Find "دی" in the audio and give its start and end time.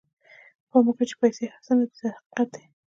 2.53-2.63